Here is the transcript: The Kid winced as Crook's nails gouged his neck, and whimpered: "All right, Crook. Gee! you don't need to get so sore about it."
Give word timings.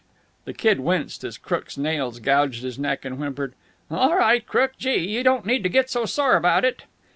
The 0.45 0.53
Kid 0.55 0.79
winced 0.79 1.23
as 1.23 1.37
Crook's 1.37 1.77
nails 1.77 2.17
gouged 2.17 2.63
his 2.63 2.79
neck, 2.79 3.05
and 3.05 3.17
whimpered: 3.19 3.53
"All 3.91 4.15
right, 4.17 4.43
Crook. 4.47 4.71
Gee! 4.79 4.95
you 5.07 5.21
don't 5.23 5.45
need 5.45 5.61
to 5.61 5.69
get 5.69 5.91
so 5.91 6.07
sore 6.07 6.35
about 6.35 6.65
it." 6.65 6.85